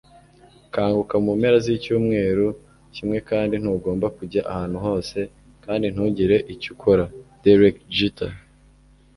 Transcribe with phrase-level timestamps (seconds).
[0.73, 2.47] kanguka mu mpera z'icyumweru
[2.95, 5.19] kimwe kandi ntugomba kujya ahantu hose
[5.65, 7.03] kandi ntugire icyo ukora-
[7.43, 8.33] derek jeter